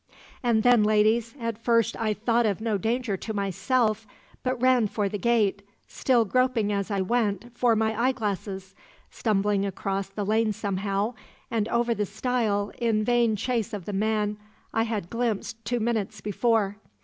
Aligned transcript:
"And 0.41 0.63
then, 0.63 0.81
ladies 0.83 1.35
at 1.39 1.59
first 1.63 1.95
I 2.01 2.15
thought 2.15 2.47
of 2.47 2.59
no 2.59 2.79
danger 2.79 3.15
to 3.17 3.35
myself, 3.35 4.07
but 4.41 4.59
ran 4.59 4.87
for 4.87 5.07
the 5.07 5.19
gate, 5.19 5.61
still 5.87 6.25
groping 6.25 6.71
as 6.73 6.89
I 6.89 7.01
went, 7.01 7.55
for 7.55 7.75
my 7.75 7.93
eyeglasses; 8.05 8.73
stumbled 9.11 9.63
across 9.63 10.07
the 10.09 10.25
lane 10.25 10.53
somehow, 10.53 11.13
and 11.51 11.67
over 11.67 11.93
the 11.93 12.07
stile 12.07 12.71
in 12.79 13.03
vain 13.03 13.35
chase 13.35 13.73
of 13.73 13.85
the 13.85 13.93
man 13.93 14.37
I 14.73 14.85
had 14.85 15.11
glimpsed 15.11 15.63
two 15.65 15.79
minutes 15.79 16.19
before. 16.19 16.77